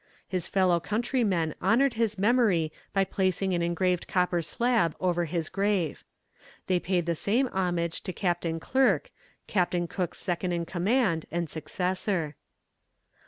His 0.27 0.47
fellow 0.47 0.79
countrymen 0.79 1.53
honoured 1.61 1.93
his 1.93 2.17
memory 2.17 2.71
by 2.91 3.03
placing 3.03 3.53
an 3.53 3.61
engraved 3.61 4.07
copper 4.07 4.41
slab 4.41 4.95
over 4.99 5.25
his 5.25 5.47
grave. 5.47 6.03
They 6.65 6.79
paid 6.79 7.05
the 7.05 7.13
same 7.13 7.45
homage 7.49 8.01
to 8.05 8.11
Captain 8.11 8.59
Clerke, 8.59 9.11
Captain 9.45 9.87
Cook's 9.87 10.17
second 10.17 10.53
in 10.53 10.65
command, 10.65 11.27
and 11.29 11.47
successor. 11.47 12.35